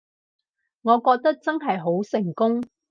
[0.81, 2.63] 我覺得真係好成功